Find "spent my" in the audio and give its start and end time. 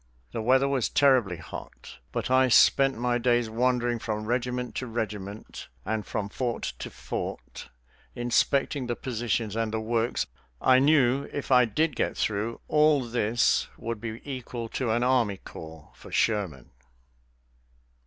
2.47-3.19